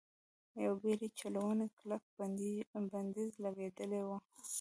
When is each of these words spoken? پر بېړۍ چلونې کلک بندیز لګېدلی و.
پر 0.53 0.69
بېړۍ 0.81 1.09
چلونې 1.19 1.65
کلک 1.77 2.03
بندیز 2.91 3.31
لګېدلی 3.43 4.01
و. 4.03 4.09